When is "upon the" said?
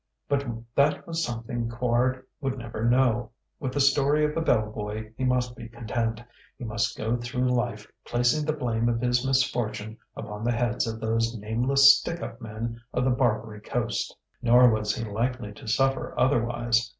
10.17-10.53